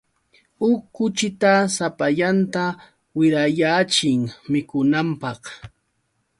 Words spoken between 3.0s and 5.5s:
wirayaachin mikunanpaq.